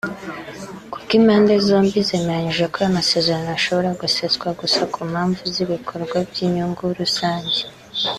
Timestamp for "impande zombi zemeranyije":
1.19-2.63